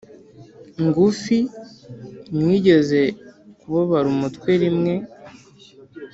[0.85, 1.37] ngufi
[2.35, 3.01] mwigeze
[3.59, 4.93] kubabara umutwe rimwe